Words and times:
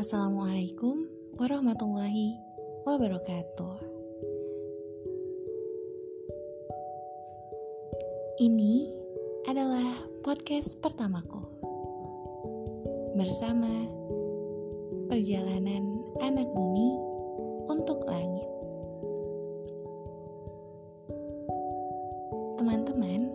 Assalamualaikum 0.00 1.04
warahmatullahi 1.36 2.40
wabarakatuh. 2.88 3.76
Ini 8.40 8.88
adalah 9.44 9.92
podcast 10.24 10.80
pertamaku 10.80 11.44
bersama 13.12 13.68
perjalanan 15.12 16.08
anak 16.24 16.48
bumi 16.56 16.88
untuk 17.68 18.08
langit. 18.08 18.48
Teman-teman, 22.56 23.28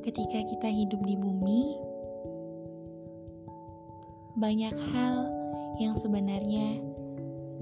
ketika 0.00 0.40
kita 0.48 0.72
hidup 0.72 1.04
di 1.04 1.20
bumi, 1.20 1.92
banyak 4.34 4.74
hal 4.90 5.30
yang 5.78 5.94
sebenarnya 5.94 6.82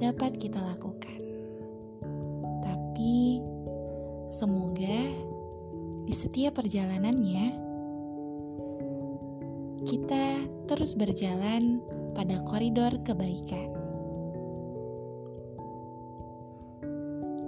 dapat 0.01 0.41
kita 0.41 0.57
lakukan. 0.57 1.21
Tapi 2.65 3.45
semoga 4.33 5.01
di 6.09 6.15
setiap 6.17 6.57
perjalanannya 6.57 7.47
kita 9.85 10.25
terus 10.65 10.97
berjalan 10.97 11.85
pada 12.17 12.41
koridor 12.48 12.97
kebaikan. 13.05 13.69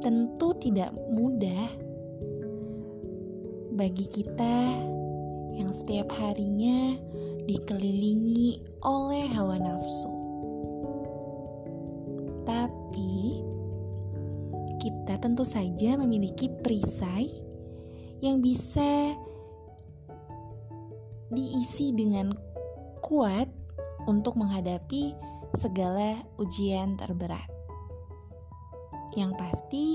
Tentu 0.05 0.53
tidak 0.61 0.93
mudah 1.09 1.73
bagi 3.73 4.05
kita 4.05 4.85
yang 5.57 5.73
setiap 5.73 6.13
harinya 6.13 6.93
dikelilingi 7.45 8.81
oleh 8.85 9.29
hawa 9.33 9.57
nafsu. 9.61 10.13
Tapi 12.45 13.41
kita 14.81 15.17
tentu 15.21 15.45
saja 15.45 15.97
memiliki 15.97 16.49
perisai 16.61 17.29
yang 18.21 18.41
bisa 18.41 19.17
diisi 21.33 21.93
dengan 21.93 22.33
kuat 23.05 23.49
untuk 24.09 24.37
menghadapi 24.37 25.13
segala 25.57 26.21
ujian 26.41 26.97
terberat. 26.97 27.49
Yang 29.15 29.33
pasti, 29.39 29.87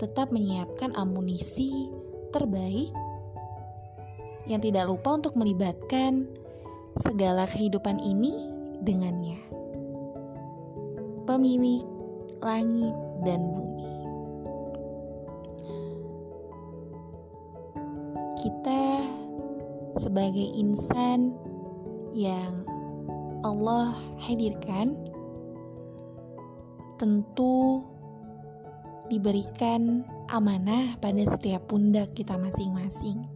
tetap 0.00 0.32
menyiapkan 0.34 0.96
amunisi 0.96 1.90
terbaik 2.34 2.90
yang 4.44 4.60
tidak 4.60 4.90
lupa 4.90 5.16
untuk 5.16 5.38
melibatkan 5.38 6.28
segala 7.02 7.48
kehidupan 7.50 7.98
ini 7.98 8.46
dengannya. 8.84 9.40
Pemilik 11.24 11.82
langit 12.44 12.94
dan 13.24 13.40
bumi. 13.50 13.90
Kita 18.44 18.82
sebagai 19.98 20.44
insan 20.54 21.32
yang 22.12 22.62
Allah 23.42 23.96
hadirkan 24.20 24.94
tentu 27.00 27.82
diberikan 29.08 30.04
amanah 30.30 30.96
pada 31.00 31.24
setiap 31.26 31.68
pundak 31.68 32.12
kita 32.16 32.36
masing-masing 32.36 33.33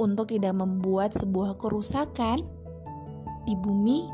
untuk 0.00 0.32
tidak 0.32 0.56
membuat 0.56 1.12
sebuah 1.16 1.56
kerusakan 1.60 2.40
di 3.44 3.54
bumi 3.58 4.06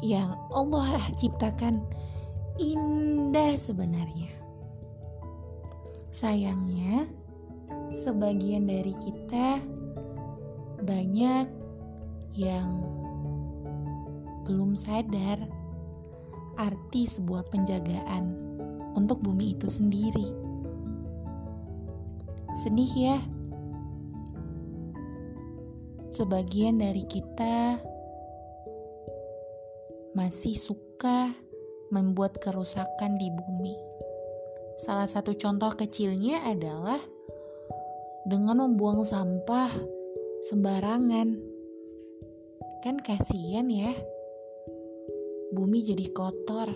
yang 0.00 0.32
Allah 0.56 0.98
ciptakan 1.20 1.84
indah 2.56 3.54
sebenarnya. 3.56 4.32
Sayangnya, 6.10 7.06
sebagian 7.94 8.66
dari 8.66 8.92
kita 8.98 9.62
banyak 10.82 11.46
yang 12.34 12.82
belum 14.42 14.74
sadar 14.74 15.38
arti 16.58 17.06
sebuah 17.06 17.46
penjagaan 17.48 18.34
untuk 18.98 19.22
bumi 19.22 19.54
itu 19.54 19.70
sendiri. 19.70 20.28
Sedih 22.58 22.90
ya 22.90 23.18
sebagian 26.10 26.82
dari 26.82 27.06
kita 27.06 27.78
masih 30.10 30.58
suka 30.58 31.30
membuat 31.94 32.38
kerusakan 32.42 33.14
di 33.18 33.30
bumi. 33.30 33.74
Salah 34.82 35.06
satu 35.06 35.38
contoh 35.38 35.70
kecilnya 35.70 36.42
adalah 36.46 36.98
dengan 38.26 38.66
membuang 38.66 39.06
sampah 39.06 39.70
sembarangan. 40.50 41.38
Kan 42.82 42.96
kasihan 43.04 43.70
ya. 43.70 43.94
Bumi 45.54 45.82
jadi 45.82 46.06
kotor. 46.10 46.70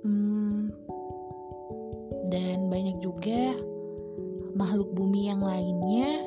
Hmm, 0.00 0.72
dan 2.32 2.72
banyak 2.72 3.04
juga 3.04 3.69
makhluk 4.60 4.92
bumi 4.92 5.32
yang 5.32 5.40
lainnya 5.40 6.20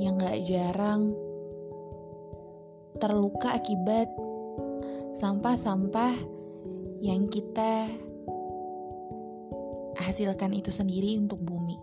yang 0.00 0.16
gak 0.16 0.40
jarang 0.48 1.12
terluka 2.96 3.60
akibat 3.60 4.08
sampah-sampah 5.20 6.16
yang 7.04 7.28
kita 7.28 7.92
hasilkan 10.00 10.56
itu 10.56 10.72
sendiri 10.72 11.20
untuk 11.20 11.44
bumi. 11.44 11.76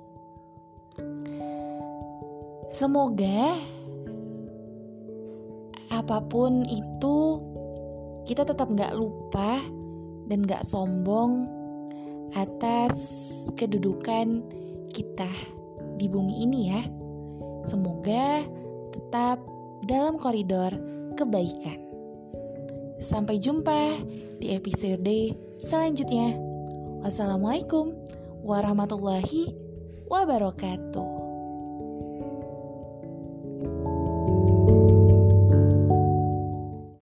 Semoga 2.74 3.54
apa 5.94 6.18
pun 6.26 6.66
itu 6.66 7.18
kita 8.26 8.42
tetap 8.42 8.74
gak 8.74 8.98
lupa 8.98 9.62
dan 10.26 10.42
gak 10.50 10.66
sombong 10.66 11.46
atas 12.34 12.98
kedudukan 13.54 14.42
kita 14.98 15.30
di 16.02 16.10
bumi 16.10 16.42
ini 16.42 16.60
ya. 16.74 16.82
Semoga 17.70 18.42
tetap 18.90 19.38
dalam 19.86 20.18
koridor 20.18 20.74
kebaikan. 21.14 21.78
Sampai 22.98 23.38
jumpa 23.38 24.02
di 24.42 24.58
episode 24.58 25.38
selanjutnya. 25.62 26.34
Wassalamualaikum 27.06 27.94
warahmatullahi 28.42 29.54
wabarakatuh. 30.10 31.17